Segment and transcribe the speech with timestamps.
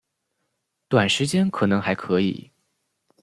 [0.87, 2.49] 短时间可能还可以